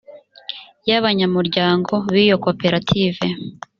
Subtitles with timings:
[0.87, 3.25] y abanyamuryango b iyo koperative